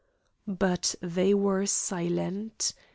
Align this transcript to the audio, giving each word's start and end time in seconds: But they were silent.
But 0.47 0.95
they 0.99 1.31
were 1.35 1.67
silent. 1.67 2.73